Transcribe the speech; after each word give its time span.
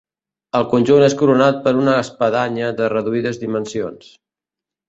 El 0.59 0.63
conjunt 0.71 1.05
és 1.07 1.15
coronat 1.19 1.59
per 1.67 1.75
una 1.81 1.93
espadanya 2.05 2.73
de 2.81 2.91
reduïdes 2.95 3.41
dimensions. 3.47 4.13